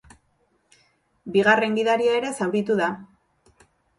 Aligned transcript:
Bigarren 1.35 1.77
gidaria 1.79 2.17
ere 2.21 2.31
zauritu 2.39 2.79
da. 2.83 2.87